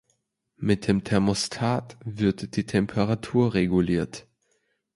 Mit 0.57 0.87
dem 0.87 1.03
Thermostat 1.03 1.95
wird 2.03 2.55
die 2.57 2.65
Temperatur 2.65 3.53
reguliert. 3.53 4.25